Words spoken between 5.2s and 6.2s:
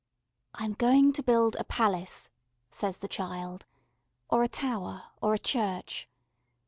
or a church.